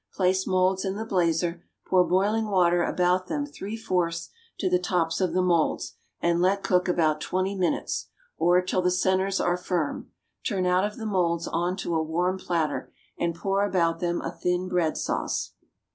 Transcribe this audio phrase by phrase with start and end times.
[0.15, 5.21] Place moulds in the blazer, pour boiling water about them three fourths to the tops
[5.21, 10.09] of the moulds, and let cook about twenty minutes, or till the centres are firm;
[10.43, 14.31] turn out of the moulds on to a warm platter, and pour about them a
[14.31, 15.53] thin bread sauce.